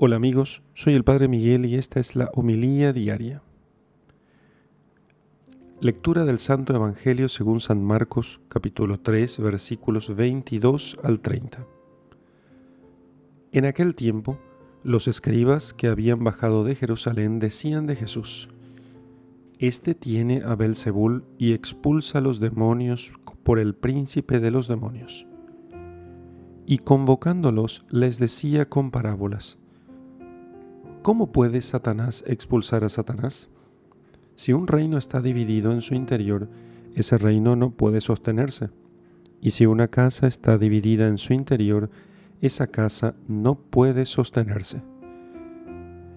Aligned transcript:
Hola 0.00 0.14
amigos, 0.14 0.62
soy 0.74 0.94
el 0.94 1.02
Padre 1.02 1.26
Miguel 1.26 1.66
y 1.66 1.74
esta 1.74 1.98
es 1.98 2.14
la 2.14 2.30
homilía 2.32 2.92
diaria. 2.92 3.42
Lectura 5.80 6.24
del 6.24 6.38
Santo 6.38 6.72
Evangelio 6.72 7.28
según 7.28 7.58
San 7.58 7.82
Marcos 7.82 8.40
capítulo 8.46 9.00
3 9.00 9.40
versículos 9.40 10.14
22 10.14 10.98
al 11.02 11.18
30. 11.18 11.66
En 13.50 13.64
aquel 13.64 13.96
tiempo, 13.96 14.38
los 14.84 15.08
escribas 15.08 15.74
que 15.74 15.88
habían 15.88 16.22
bajado 16.22 16.62
de 16.62 16.76
Jerusalén 16.76 17.40
decían 17.40 17.88
de 17.88 17.96
Jesús, 17.96 18.50
Este 19.58 19.96
tiene 19.96 20.44
a 20.44 20.54
Belzebul 20.54 21.24
y 21.38 21.54
expulsa 21.54 22.18
a 22.18 22.20
los 22.20 22.38
demonios 22.38 23.10
por 23.42 23.58
el 23.58 23.74
príncipe 23.74 24.38
de 24.38 24.52
los 24.52 24.68
demonios. 24.68 25.26
Y 26.66 26.78
convocándolos 26.78 27.84
les 27.90 28.20
decía 28.20 28.68
con 28.68 28.92
parábolas, 28.92 29.58
¿Cómo 31.02 31.32
puede 31.32 31.62
Satanás 31.62 32.24
expulsar 32.26 32.84
a 32.84 32.88
Satanás? 32.88 33.48
Si 34.34 34.52
un 34.52 34.66
reino 34.66 34.98
está 34.98 35.20
dividido 35.22 35.72
en 35.72 35.80
su 35.80 35.94
interior, 35.94 36.48
ese 36.94 37.16
reino 37.18 37.56
no 37.56 37.70
puede 37.70 38.00
sostenerse. 38.00 38.70
Y 39.40 39.52
si 39.52 39.64
una 39.64 39.88
casa 39.88 40.26
está 40.26 40.58
dividida 40.58 41.06
en 41.06 41.16
su 41.16 41.32
interior, 41.32 41.88
esa 42.40 42.66
casa 42.66 43.14
no 43.28 43.54
puede 43.54 44.06
sostenerse. 44.06 44.82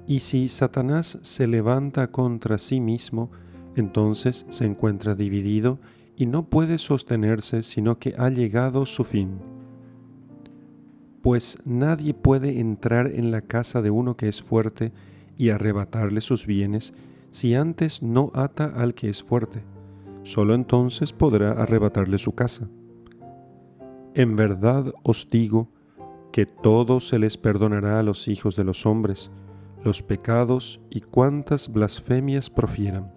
Y 0.08 0.20
si 0.20 0.50
Satanás 0.50 1.20
se 1.22 1.48
levanta 1.48 2.08
contra 2.12 2.58
sí 2.58 2.80
mismo, 2.82 3.32
entonces 3.76 4.46
se 4.50 4.66
encuentra 4.66 5.16
dividido 5.16 5.80
y 6.18 6.26
no 6.26 6.50
puede 6.50 6.80
sostenerse 6.80 7.64
sino 7.64 8.00
que 8.00 8.16
ha 8.18 8.30
llegado 8.30 8.86
su 8.86 9.04
fin 9.04 9.61
pues 11.22 11.60
nadie 11.66 12.14
puede 12.14 12.60
entrar 12.60 13.08
en 13.08 13.32
la 13.32 13.42
casa 13.42 13.82
de 13.82 13.92
uno 13.92 14.18
que 14.18 14.28
es 14.28 14.42
fuerte 14.42 14.92
y 15.38 15.50
arrebatarle 15.50 16.22
sus 16.22 16.46
bienes 16.46 16.94
si 17.30 17.56
antes 17.56 18.02
no 18.02 18.32
ata 18.34 18.66
al 18.66 18.94
que 18.94 19.10
es 19.10 19.24
fuerte. 19.24 19.64
Solo 20.24 20.54
entonces 20.54 21.14
podrá 21.14 21.52
arrebatarle 21.52 22.18
su 22.18 22.34
casa. 22.34 22.68
En 24.14 24.36
verdad 24.36 24.94
os 25.04 25.30
digo 25.30 25.70
que 26.32 26.46
todo 26.46 27.00
se 27.00 27.20
les 27.20 27.38
perdonará 27.38 28.00
a 28.00 28.04
los 28.04 28.28
hijos 28.28 28.56
de 28.56 28.64
los 28.64 28.86
hombres, 28.86 29.32
los 29.84 30.04
pecados 30.04 30.82
y 30.90 31.02
cuantas 31.02 31.72
blasfemias 31.72 32.50
profieran. 32.50 33.14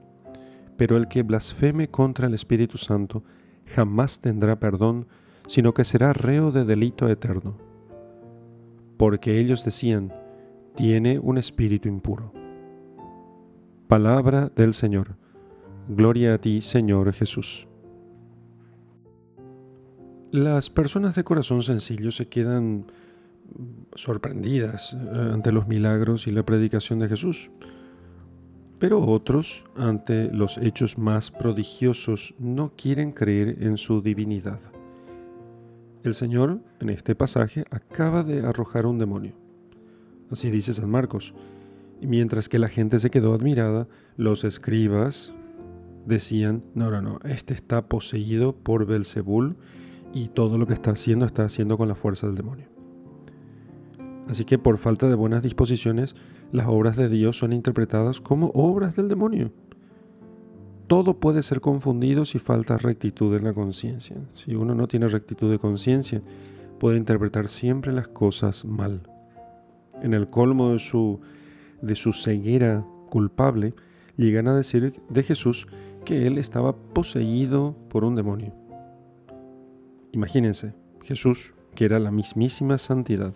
Pero 0.76 0.96
el 0.96 1.08
que 1.08 1.22
blasfeme 1.22 1.88
contra 1.88 2.26
el 2.26 2.34
Espíritu 2.34 2.78
Santo 2.78 3.22
jamás 3.66 4.20
tendrá 4.20 4.58
perdón, 4.58 5.06
sino 5.46 5.72
que 5.74 5.84
será 5.84 6.12
reo 6.12 6.52
de 6.52 6.64
delito 6.64 7.08
eterno 7.08 7.63
porque 8.96 9.38
ellos 9.38 9.64
decían, 9.64 10.12
tiene 10.74 11.18
un 11.18 11.38
espíritu 11.38 11.88
impuro. 11.88 12.32
Palabra 13.88 14.50
del 14.54 14.74
Señor. 14.74 15.16
Gloria 15.88 16.34
a 16.34 16.38
ti, 16.38 16.60
Señor 16.60 17.12
Jesús. 17.12 17.68
Las 20.30 20.68
personas 20.68 21.14
de 21.14 21.22
corazón 21.22 21.62
sencillo 21.62 22.10
se 22.10 22.26
quedan 22.26 22.86
sorprendidas 23.94 24.94
eh, 24.94 25.30
ante 25.32 25.52
los 25.52 25.68
milagros 25.68 26.26
y 26.26 26.32
la 26.32 26.42
predicación 26.42 26.98
de 26.98 27.08
Jesús, 27.08 27.50
pero 28.78 29.00
otros, 29.00 29.64
ante 29.76 30.32
los 30.32 30.58
hechos 30.58 30.98
más 30.98 31.30
prodigiosos, 31.30 32.34
no 32.38 32.72
quieren 32.76 33.12
creer 33.12 33.62
en 33.62 33.78
su 33.78 34.02
divinidad. 34.02 34.60
El 36.04 36.12
Señor, 36.12 36.60
en 36.80 36.90
este 36.90 37.14
pasaje, 37.14 37.64
acaba 37.70 38.24
de 38.24 38.44
arrojar 38.44 38.84
un 38.84 38.98
demonio. 38.98 39.32
Así 40.30 40.50
dice 40.50 40.74
San 40.74 40.90
Marcos. 40.90 41.32
Y 41.98 42.06
mientras 42.06 42.50
que 42.50 42.58
la 42.58 42.68
gente 42.68 42.98
se 42.98 43.08
quedó 43.08 43.32
admirada, 43.32 43.88
los 44.18 44.44
escribas 44.44 45.32
decían, 46.04 46.62
no, 46.74 46.90
no, 46.90 47.00
no, 47.00 47.20
este 47.24 47.54
está 47.54 47.88
poseído 47.88 48.54
por 48.54 48.84
Belzebul 48.84 49.56
y 50.12 50.28
todo 50.28 50.58
lo 50.58 50.66
que 50.66 50.74
está 50.74 50.90
haciendo 50.90 51.24
está 51.24 51.46
haciendo 51.46 51.78
con 51.78 51.88
la 51.88 51.94
fuerza 51.94 52.26
del 52.26 52.36
demonio. 52.36 52.66
Así 54.28 54.44
que 54.44 54.58
por 54.58 54.76
falta 54.76 55.08
de 55.08 55.14
buenas 55.14 55.42
disposiciones, 55.42 56.16
las 56.52 56.66
obras 56.66 56.96
de 56.98 57.08
Dios 57.08 57.38
son 57.38 57.54
interpretadas 57.54 58.20
como 58.20 58.48
obras 58.48 58.94
del 58.94 59.08
demonio 59.08 59.52
todo 60.86 61.18
puede 61.18 61.42
ser 61.42 61.60
confundido 61.60 62.24
si 62.24 62.38
falta 62.38 62.76
rectitud 62.76 63.34
en 63.36 63.44
la 63.44 63.52
conciencia. 63.52 64.16
Si 64.34 64.54
uno 64.54 64.74
no 64.74 64.86
tiene 64.86 65.08
rectitud 65.08 65.50
de 65.50 65.58
conciencia, 65.58 66.22
puede 66.78 66.98
interpretar 66.98 67.48
siempre 67.48 67.92
las 67.92 68.08
cosas 68.08 68.64
mal. 68.64 69.02
En 70.02 70.12
el 70.12 70.28
colmo 70.28 70.72
de 70.72 70.78
su, 70.78 71.20
de 71.80 71.94
su 71.94 72.12
ceguera 72.12 72.84
culpable, 73.08 73.74
llegan 74.16 74.48
a 74.48 74.54
decir 74.54 75.00
de 75.08 75.22
Jesús 75.22 75.66
que 76.04 76.26
él 76.26 76.38
estaba 76.38 76.76
poseído 76.76 77.74
por 77.88 78.04
un 78.04 78.14
demonio. 78.14 78.52
Imagínense, 80.12 80.74
Jesús, 81.02 81.54
que 81.74 81.86
era 81.86 81.98
la 81.98 82.10
mismísima 82.10 82.78
santidad. 82.78 83.34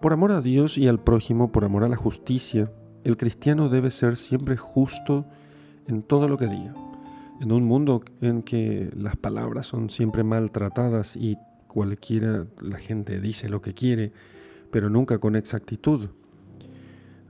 Por 0.00 0.12
amor 0.12 0.32
a 0.32 0.42
Dios 0.42 0.76
y 0.76 0.88
al 0.88 1.00
prójimo, 1.00 1.52
por 1.52 1.64
amor 1.64 1.84
a 1.84 1.88
la 1.88 1.96
justicia, 1.96 2.70
el 3.04 3.16
cristiano 3.16 3.68
debe 3.68 3.90
ser 3.90 4.16
siempre 4.16 4.56
justo 4.56 5.24
en 5.86 6.02
todo 6.02 6.28
lo 6.28 6.36
que 6.36 6.46
diga. 6.46 6.74
En 7.40 7.52
un 7.52 7.64
mundo 7.64 8.02
en 8.20 8.42
que 8.42 8.90
las 8.96 9.16
palabras 9.16 9.66
son 9.66 9.90
siempre 9.90 10.22
maltratadas 10.22 11.16
y 11.16 11.36
cualquiera, 11.66 12.46
la 12.60 12.78
gente 12.78 13.20
dice 13.20 13.48
lo 13.48 13.60
que 13.60 13.74
quiere, 13.74 14.12
pero 14.70 14.88
nunca 14.88 15.18
con 15.18 15.36
exactitud. 15.36 16.08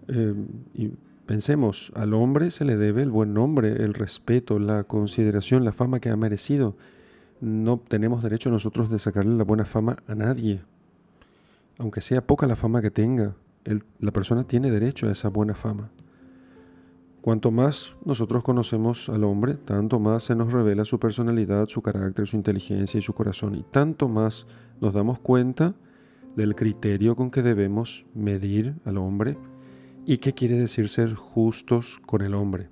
Eh, 0.08 0.34
y 0.74 0.90
pensemos, 1.26 1.90
al 1.94 2.12
hombre 2.12 2.50
se 2.50 2.64
le 2.64 2.76
debe 2.76 3.02
el 3.02 3.10
buen 3.10 3.32
nombre, 3.32 3.82
el 3.82 3.94
respeto, 3.94 4.58
la 4.58 4.84
consideración, 4.84 5.64
la 5.64 5.72
fama 5.72 6.00
que 6.00 6.10
ha 6.10 6.16
merecido. 6.16 6.76
No 7.40 7.78
tenemos 7.78 8.22
derecho 8.22 8.50
nosotros 8.50 8.90
de 8.90 8.98
sacarle 8.98 9.34
la 9.36 9.44
buena 9.44 9.64
fama 9.64 9.96
a 10.06 10.14
nadie. 10.14 10.60
Aunque 11.78 12.00
sea 12.00 12.26
poca 12.26 12.46
la 12.46 12.56
fama 12.56 12.82
que 12.82 12.90
tenga, 12.90 13.34
la 13.98 14.12
persona 14.12 14.44
tiene 14.44 14.70
derecho 14.70 15.08
a 15.08 15.12
esa 15.12 15.28
buena 15.28 15.54
fama. 15.54 15.90
Cuanto 17.24 17.50
más 17.50 17.96
nosotros 18.04 18.42
conocemos 18.42 19.08
al 19.08 19.24
hombre, 19.24 19.54
tanto 19.54 19.98
más 19.98 20.24
se 20.24 20.34
nos 20.34 20.52
revela 20.52 20.84
su 20.84 21.00
personalidad, 21.00 21.68
su 21.68 21.80
carácter, 21.80 22.26
su 22.26 22.36
inteligencia 22.36 22.98
y 22.98 23.02
su 23.02 23.14
corazón, 23.14 23.54
y 23.54 23.62
tanto 23.62 24.10
más 24.10 24.46
nos 24.82 24.92
damos 24.92 25.20
cuenta 25.20 25.74
del 26.36 26.54
criterio 26.54 27.16
con 27.16 27.30
que 27.30 27.40
debemos 27.40 28.04
medir 28.12 28.74
al 28.84 28.98
hombre 28.98 29.38
y 30.04 30.18
qué 30.18 30.34
quiere 30.34 30.58
decir 30.58 30.90
ser 30.90 31.14
justos 31.14 31.98
con 32.04 32.20
el 32.20 32.34
hombre. 32.34 32.68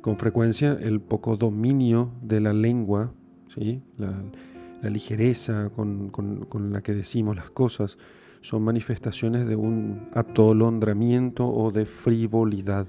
Con 0.00 0.16
frecuencia 0.16 0.78
el 0.80 1.00
poco 1.00 1.36
dominio 1.36 2.12
de 2.22 2.40
la 2.40 2.52
lengua, 2.52 3.12
¿sí? 3.52 3.82
la, 3.98 4.14
ligereza 4.88 5.70
con, 5.70 6.10
con 6.10 6.72
la 6.72 6.82
que 6.82 6.94
decimos 6.94 7.34
las 7.34 7.50
cosas, 7.50 7.98
son 8.42 8.62
manifestaciones 8.62 9.46
de 9.46 9.56
un 9.56 10.08
atolondramiento 10.12 11.48
o 11.48 11.70
de 11.70 11.86
frivolidad, 11.86 12.86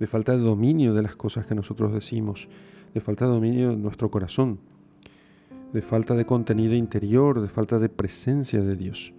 de 0.00 0.06
falta 0.06 0.32
de 0.32 0.38
dominio 0.38 0.94
de 0.94 1.02
las 1.02 1.14
cosas 1.14 1.46
que 1.46 1.54
nosotros 1.54 1.92
decimos, 1.92 2.48
de 2.94 3.00
falta 3.00 3.26
de 3.26 3.32
dominio 3.32 3.70
de 3.70 3.76
nuestro 3.76 4.10
corazón, 4.10 4.58
de 5.72 5.82
falta 5.82 6.14
de 6.14 6.24
contenido 6.24 6.74
interior, 6.74 7.40
de 7.40 7.48
falta 7.48 7.78
de 7.78 7.90
presencia 7.90 8.62
de 8.62 8.76
Dios. 8.76 9.12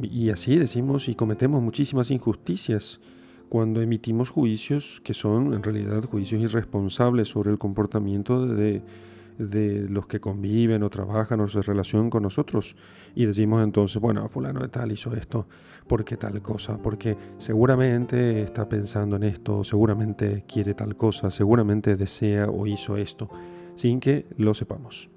Y 0.00 0.30
así 0.30 0.56
decimos 0.56 1.08
y 1.08 1.16
cometemos 1.16 1.60
muchísimas 1.60 2.12
injusticias 2.12 3.00
cuando 3.48 3.82
emitimos 3.82 4.30
juicios 4.30 5.02
que 5.04 5.12
son 5.12 5.54
en 5.54 5.62
realidad 5.64 6.04
juicios 6.04 6.40
irresponsables 6.40 7.28
sobre 7.28 7.50
el 7.50 7.58
comportamiento 7.58 8.46
de, 8.46 8.80
de 9.48 9.88
los 9.88 10.06
que 10.06 10.20
conviven 10.20 10.82
o 10.82 10.90
trabajan 10.90 11.40
o 11.40 11.48
se 11.48 11.62
relacionan 11.62 12.10
con 12.10 12.22
nosotros 12.22 12.76
y 13.14 13.26
decimos 13.26 13.62
entonces, 13.62 14.00
bueno, 14.00 14.28
fulano 14.28 14.60
de 14.60 14.68
tal 14.68 14.92
hizo 14.92 15.14
esto, 15.14 15.46
¿por 15.86 16.04
qué 16.04 16.16
tal 16.16 16.40
cosa? 16.42 16.78
Porque 16.78 17.16
seguramente 17.38 18.42
está 18.42 18.68
pensando 18.68 19.16
en 19.16 19.24
esto, 19.24 19.64
seguramente 19.64 20.44
quiere 20.46 20.74
tal 20.74 20.96
cosa, 20.96 21.30
seguramente 21.30 21.96
desea 21.96 22.48
o 22.48 22.66
hizo 22.66 22.96
esto, 22.96 23.28
sin 23.76 24.00
que 24.00 24.26
lo 24.36 24.54
sepamos. 24.54 25.10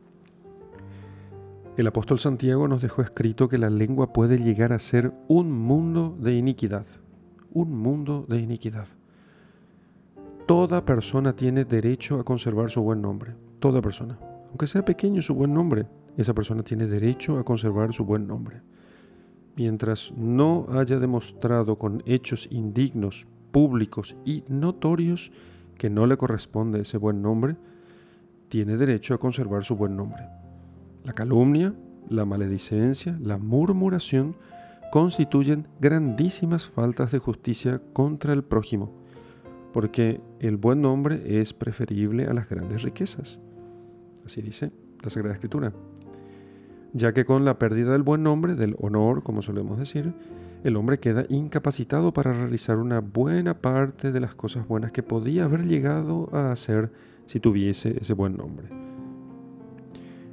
El 1.77 1.87
apóstol 1.87 2.19
Santiago 2.19 2.67
nos 2.67 2.81
dejó 2.81 3.01
escrito 3.01 3.49
que 3.49 3.57
la 3.57 3.69
lengua 3.69 4.13
puede 4.13 4.37
llegar 4.37 4.71
a 4.71 4.79
ser 4.79 5.11
un 5.27 5.51
mundo 5.51 6.15
de 6.19 6.35
iniquidad, 6.35 6.85
un 7.51 7.77
mundo 7.77 8.25
de 8.29 8.39
iniquidad. 8.39 8.87
Toda 10.45 10.85
persona 10.85 11.35
tiene 11.35 11.65
derecho 11.65 12.19
a 12.19 12.23
conservar 12.23 12.69
su 12.69 12.81
buen 12.81 13.01
nombre 13.01 13.33
toda 13.65 13.81
persona. 13.81 14.19
Aunque 14.49 14.67
sea 14.67 14.85
pequeño 14.85 15.23
su 15.23 15.33
buen 15.33 15.51
nombre, 15.51 15.87
esa 16.17 16.35
persona 16.35 16.61
tiene 16.61 16.85
derecho 16.85 17.39
a 17.39 17.43
conservar 17.43 17.93
su 17.93 18.05
buen 18.05 18.27
nombre. 18.27 18.61
Mientras 19.55 20.13
no 20.15 20.67
haya 20.69 20.99
demostrado 20.99 21.75
con 21.75 22.03
hechos 22.05 22.47
indignos, 22.51 23.25
públicos 23.51 24.15
y 24.23 24.43
notorios 24.49 25.31
que 25.79 25.89
no 25.89 26.05
le 26.05 26.15
corresponde 26.15 26.81
ese 26.81 26.99
buen 26.99 27.23
nombre, 27.23 27.55
tiene 28.47 28.77
derecho 28.77 29.15
a 29.15 29.17
conservar 29.17 29.63
su 29.63 29.75
buen 29.75 29.95
nombre. 29.95 30.21
La 31.03 31.13
calumnia, 31.13 31.73
la 32.07 32.23
maledicencia, 32.23 33.17
la 33.19 33.39
murmuración 33.39 34.35
constituyen 34.91 35.67
grandísimas 35.79 36.67
faltas 36.67 37.11
de 37.13 37.17
justicia 37.17 37.81
contra 37.93 38.31
el 38.31 38.43
prójimo, 38.43 38.93
porque 39.73 40.21
el 40.39 40.57
buen 40.57 40.83
nombre 40.83 41.41
es 41.41 41.51
preferible 41.51 42.27
a 42.27 42.33
las 42.33 42.47
grandes 42.47 42.83
riquezas. 42.83 43.39
Así 44.25 44.41
dice 44.41 44.71
la 45.03 45.09
Sagrada 45.09 45.33
Escritura. 45.33 45.73
Ya 46.93 47.13
que 47.13 47.25
con 47.25 47.45
la 47.45 47.59
pérdida 47.59 47.91
del 47.91 48.03
buen 48.03 48.23
nombre, 48.23 48.55
del 48.55 48.75
honor, 48.79 49.21
como 49.23 49.41
solemos 49.41 49.77
decir, 49.77 50.13
el 50.63 50.77
hombre 50.77 50.99
queda 50.99 51.25
incapacitado 51.29 52.13
para 52.13 52.33
realizar 52.33 52.77
una 52.77 53.01
buena 53.01 53.61
parte 53.61 54.11
de 54.11 54.19
las 54.19 54.33
cosas 54.33 54.67
buenas 54.67 54.91
que 54.91 55.03
podía 55.03 55.43
haber 55.43 55.65
llegado 55.65 56.29
a 56.33 56.51
hacer 56.51 56.91
si 57.27 57.39
tuviese 57.39 57.97
ese 57.99 58.13
buen 58.13 58.37
nombre. 58.37 58.69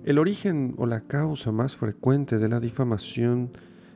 El 0.05 0.19
origen 0.19 0.75
o 0.79 0.87
la 0.87 1.03
causa 1.03 1.53
más 1.53 1.77
frecuente 1.77 2.39
de 2.39 2.49
la 2.49 2.61
difamación 2.61 3.51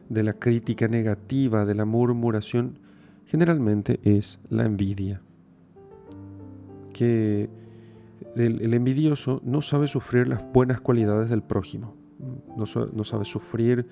de 0.09 0.23
la 0.23 0.35
crítica 0.35 0.89
negativa, 0.89 1.65
de 1.65 1.75
la 1.75 1.85
murmuración, 1.85 2.79
generalmente 3.27 3.99
es 4.03 4.39
la 4.51 4.65
envidia. 4.65 5.21
Que 6.93 7.49
el, 8.37 8.75
envidioso 8.75 9.41
no 9.45 9.63
sabe 9.63 9.87
sufrir 9.87 10.29
las 10.29 10.51
buenas 10.53 10.81
cualidades 10.81 11.31
del 11.31 11.43
prójimo, 11.43 11.95
no, 12.57 13.05
sabe 13.05 13.25
sufrir 13.25 13.89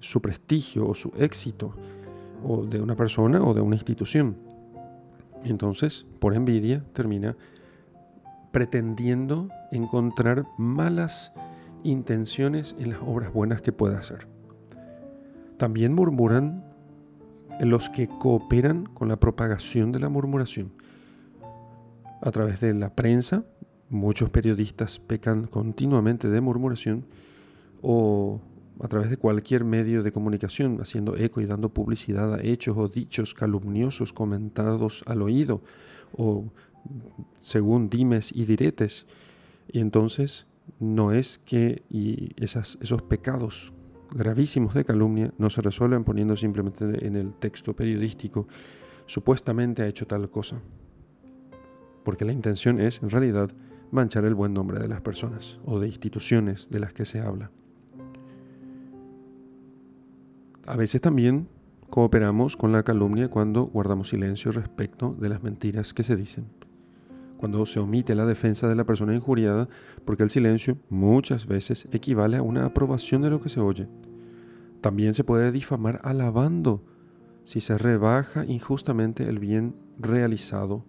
su 0.00 0.22
prestigio 0.22 0.86
o 0.86 0.94
su 0.94 1.12
éxito 1.16 1.74
o 2.44 2.64
de 2.64 2.80
una 2.80 2.94
persona 2.94 3.42
o 3.42 3.54
de 3.54 3.60
una 3.60 3.76
institución. 3.76 4.36
Entonces, 5.44 6.06
por 6.20 6.34
envidia, 6.34 6.84
termina 6.92 7.36
pretendiendo 8.52 9.48
encontrar 9.72 10.46
malas 10.56 11.32
intenciones 11.82 12.74
en 12.78 12.90
las 12.90 13.00
obras 13.00 13.32
buenas 13.32 13.62
que 13.62 13.72
pueda 13.72 13.98
hacer. 13.98 14.26
También 15.56 15.92
murmuran 15.94 16.64
los 17.60 17.90
que 17.90 18.08
cooperan 18.08 18.86
con 18.86 19.08
la 19.08 19.16
propagación 19.16 19.90
de 19.90 19.98
la 19.98 20.08
murmuración. 20.08 20.72
A 22.20 22.30
través 22.30 22.60
de 22.60 22.74
la 22.74 22.94
prensa, 22.94 23.44
muchos 23.90 24.30
periodistas 24.30 24.98
pecan 24.98 25.46
continuamente 25.46 26.28
de 26.28 26.40
murmuración 26.40 27.04
o 27.82 28.40
a 28.80 28.88
través 28.88 29.10
de 29.10 29.16
cualquier 29.16 29.64
medio 29.64 30.02
de 30.02 30.12
comunicación, 30.12 30.80
haciendo 30.80 31.16
eco 31.16 31.40
y 31.40 31.46
dando 31.46 31.70
publicidad 31.70 32.34
a 32.34 32.42
hechos 32.42 32.76
o 32.76 32.88
dichos 32.88 33.34
calumniosos 33.34 34.12
comentados 34.12 35.02
al 35.06 35.22
oído 35.22 35.62
o 36.16 36.44
según 37.40 37.90
dimes 37.90 38.30
y 38.32 38.44
diretes. 38.44 39.06
Y 39.70 39.80
entonces 39.80 40.46
no 40.78 41.12
es 41.12 41.38
que 41.38 41.82
y 41.90 42.30
esas, 42.42 42.78
esos 42.80 43.02
pecados 43.02 43.72
gravísimos 44.10 44.74
de 44.74 44.84
calumnia 44.84 45.32
no 45.38 45.50
se 45.50 45.60
resuelven 45.60 46.04
poniendo 46.04 46.36
simplemente 46.36 47.06
en 47.06 47.16
el 47.16 47.34
texto 47.34 47.74
periodístico 47.74 48.46
supuestamente 49.06 49.82
ha 49.82 49.86
hecho 49.86 50.06
tal 50.06 50.30
cosa. 50.30 50.60
Porque 52.04 52.24
la 52.24 52.32
intención 52.32 52.80
es, 52.80 53.02
en 53.02 53.10
realidad, 53.10 53.50
manchar 53.90 54.24
el 54.24 54.34
buen 54.34 54.54
nombre 54.54 54.78
de 54.78 54.88
las 54.88 55.00
personas 55.00 55.58
o 55.64 55.80
de 55.80 55.88
instituciones 55.88 56.68
de 56.70 56.80
las 56.80 56.92
que 56.92 57.04
se 57.04 57.20
habla. 57.20 57.50
A 60.66 60.76
veces 60.76 61.00
también 61.00 61.48
cooperamos 61.88 62.56
con 62.56 62.72
la 62.72 62.82
calumnia 62.82 63.28
cuando 63.28 63.64
guardamos 63.64 64.10
silencio 64.10 64.52
respecto 64.52 65.16
de 65.18 65.30
las 65.30 65.42
mentiras 65.42 65.94
que 65.94 66.02
se 66.02 66.16
dicen. 66.16 66.46
Cuando 67.38 67.64
se 67.66 67.78
omite 67.80 68.14
la 68.14 68.26
defensa 68.26 68.68
de 68.68 68.74
la 68.74 68.84
persona 68.84 69.14
injuriada, 69.14 69.68
porque 70.04 70.24
el 70.24 70.30
silencio 70.30 70.76
muchas 70.90 71.46
veces 71.46 71.88
equivale 71.92 72.36
a 72.36 72.42
una 72.42 72.66
aprobación 72.66 73.22
de 73.22 73.30
lo 73.30 73.40
que 73.40 73.48
se 73.48 73.60
oye. 73.60 73.88
También 74.80 75.14
se 75.14 75.24
puede 75.24 75.52
difamar 75.52 76.00
alabando 76.04 76.84
si 77.44 77.62
se 77.62 77.78
rebaja 77.78 78.44
injustamente 78.44 79.26
el 79.26 79.38
bien 79.38 79.74
realizado. 79.98 80.84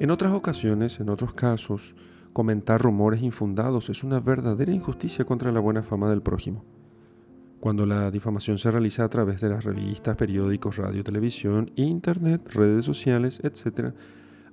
En 0.00 0.10
otras 0.10 0.32
ocasiones, 0.32 0.98
en 0.98 1.08
otros 1.08 1.32
casos, 1.34 1.94
comentar 2.32 2.82
rumores 2.82 3.22
infundados 3.22 3.90
es 3.90 4.02
una 4.02 4.18
verdadera 4.18 4.72
injusticia 4.72 5.24
contra 5.24 5.52
la 5.52 5.60
buena 5.60 5.84
fama 5.84 6.10
del 6.10 6.20
prójimo. 6.20 6.64
Cuando 7.60 7.86
la 7.86 8.10
difamación 8.10 8.58
se 8.58 8.72
realiza 8.72 9.04
a 9.04 9.08
través 9.08 9.40
de 9.40 9.48
las 9.48 9.62
revistas, 9.62 10.16
periódicos, 10.16 10.78
radio, 10.78 11.04
televisión, 11.04 11.70
internet, 11.76 12.42
redes 12.52 12.84
sociales, 12.84 13.40
etc., 13.44 13.94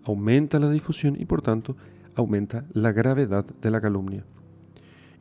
aumenta 0.03 0.59
la 0.59 0.69
difusión 0.69 1.19
y 1.19 1.25
por 1.25 1.41
tanto 1.41 1.75
aumenta 2.15 2.65
la 2.73 2.91
gravedad 2.91 3.43
de 3.43 3.71
la 3.71 3.81
calumnia. 3.81 4.23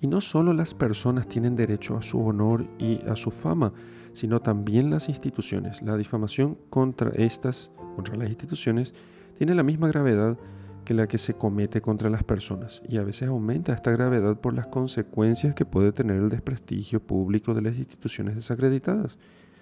Y 0.03 0.07
no 0.07 0.21
solo 0.21 0.53
las 0.53 0.75
personas 0.75 1.29
tienen 1.29 1.57
derecho 1.57 1.97
a 1.97 2.03
su 2.03 2.21
honor 2.21 2.67
y 2.79 3.01
a 3.09 3.17
su 3.17 3.31
fama, 3.31 3.73
sino 4.13 4.41
también 4.41 4.91
las 4.91 5.09
instituciones. 5.09 5.81
La 5.81 5.97
difamación 5.97 6.59
contra 6.69 7.11
estas, 7.11 7.71
contra 7.97 8.17
las 8.17 8.29
instituciones, 8.29 8.95
tiene 9.41 9.55
la 9.55 9.63
misma 9.63 9.89
gravedad 9.89 10.37
que 10.85 10.93
la 10.93 11.09
que 11.09 11.17
se 11.17 11.33
comete 11.33 11.81
contra 11.81 12.11
las 12.11 12.23
personas 12.25 12.83
y 12.87 12.99
a 12.99 13.03
veces 13.03 13.27
aumenta 13.27 13.73
esta 13.73 13.91
gravedad 13.91 14.39
por 14.39 14.53
las 14.53 14.67
consecuencias 14.67 15.55
que 15.55 15.65
puede 15.65 15.93
tener 15.93 16.19
el 16.19 16.29
desprestigio 16.29 17.01
público 17.01 17.55
de 17.55 17.63
las 17.63 17.79
instituciones 17.79 18.35
desacreditadas, 18.35 19.19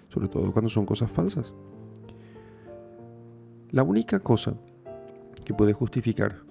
sobre 0.09 0.27
todo 0.27 0.51
cuando 0.51 0.67
son 0.67 0.85
cosas 0.85 1.09
falsas. 1.09 1.53
La 3.71 3.83
única 3.83 4.19
cosa 4.19 4.55
que 5.45 5.53
puede 5.53 5.71
justificar 5.71 6.41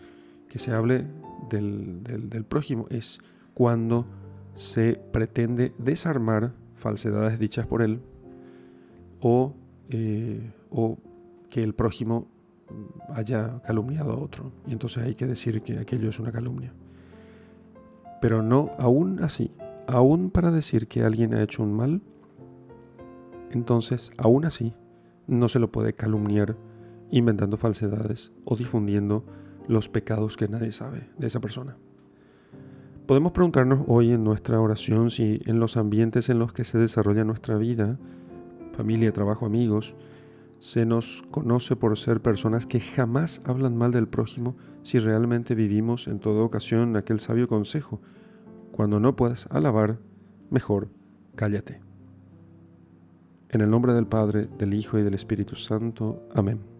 que 0.48 0.58
se 0.58 0.72
hable 0.72 1.04
del, 1.50 2.46
prójimo 2.48 2.86
es 2.88 3.18
cuando 3.52 4.06
se 4.54 4.98
pretende 5.12 5.74
desarmar 5.76 6.54
falsedades 6.72 7.38
dichas 7.38 7.66
por 7.66 7.82
él 7.82 8.00
o, 9.20 9.54
eh, 9.90 10.50
que 11.50 11.62
el 11.62 11.74
prójimo 11.74 12.37
haya 13.14 13.60
calumniado 13.62 14.12
a 14.12 14.16
otro. 14.18 14.52
Y 14.66 14.72
entonces 14.72 15.04
hay 15.04 15.14
que 15.14 15.26
decir 15.26 15.62
que 15.62 15.78
aquello 15.78 16.08
es 16.08 16.18
una 16.18 16.32
calumnia. 16.32 16.72
Pero 18.20 18.42
no, 18.42 18.72
aún 18.78 19.22
así, 19.22 19.52
aún 19.86 20.30
para 20.30 20.50
decir 20.50 20.88
que 20.88 21.04
alguien 21.04 21.34
ha 21.34 21.42
hecho 21.42 21.62
un 21.62 21.72
mal, 21.74 22.02
entonces, 23.50 24.12
aún 24.18 24.44
así, 24.44 24.74
no 25.26 25.48
se 25.48 25.58
lo 25.58 25.72
puede 25.72 25.94
calumniar 25.94 26.56
inventando 27.10 27.56
falsedades 27.56 28.32
o 28.44 28.56
difundiendo 28.56 29.24
los 29.66 29.88
pecados 29.88 30.36
que 30.36 30.48
nadie 30.48 30.72
sabe 30.72 31.08
de 31.18 31.26
esa 31.26 31.40
persona. 31.40 31.76
Podemos 33.06 33.32
preguntarnos 33.32 33.84
hoy 33.86 34.12
en 34.12 34.24
nuestra 34.24 34.60
oración 34.60 35.10
si 35.10 35.40
en 35.46 35.60
los 35.60 35.78
ambientes 35.78 36.28
en 36.28 36.38
los 36.38 36.52
que 36.52 36.64
se 36.64 36.76
desarrolla 36.76 37.24
nuestra 37.24 37.56
vida, 37.56 37.98
familia, 38.72 39.12
trabajo, 39.12 39.46
amigos, 39.46 39.94
se 40.60 40.86
nos 40.86 41.22
conoce 41.30 41.76
por 41.76 41.96
ser 41.98 42.20
personas 42.20 42.66
que 42.66 42.80
jamás 42.80 43.40
hablan 43.44 43.76
mal 43.76 43.92
del 43.92 44.08
prójimo 44.08 44.56
si 44.82 44.98
realmente 44.98 45.54
vivimos 45.54 46.08
en 46.08 46.18
toda 46.18 46.42
ocasión 46.42 46.96
aquel 46.96 47.20
sabio 47.20 47.48
consejo, 47.48 48.00
cuando 48.72 49.00
no 49.00 49.16
puedas 49.16 49.46
alabar, 49.50 49.98
mejor 50.50 50.88
cállate. 51.34 51.80
En 53.50 53.60
el 53.60 53.70
nombre 53.70 53.92
del 53.92 54.06
Padre, 54.06 54.48
del 54.58 54.74
Hijo 54.74 54.98
y 54.98 55.02
del 55.02 55.14
Espíritu 55.14 55.54
Santo. 55.54 56.22
Amén. 56.34 56.77